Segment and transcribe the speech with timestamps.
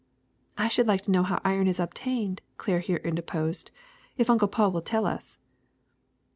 [0.57, 3.69] ''I should like to know how iron is obtained," Claire here interposed,
[4.17, 5.37] ''if Uncle Paul will tell us."